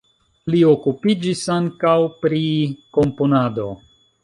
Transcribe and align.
Li 0.53 0.61
okupiĝis 0.69 1.43
ankaŭ 1.57 1.93
pri 2.25 2.41
komponado. 2.99 3.71